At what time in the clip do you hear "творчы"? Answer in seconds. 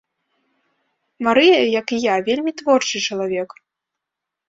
2.65-3.07